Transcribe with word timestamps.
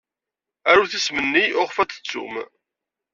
Arut 0.69 0.93
isem-nni 0.99 1.45
uɣaf 1.59 1.77
ad 1.77 1.89
t-tettum. 1.89 2.33